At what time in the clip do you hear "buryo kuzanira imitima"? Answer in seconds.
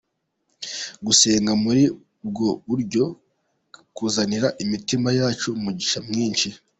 2.67-5.09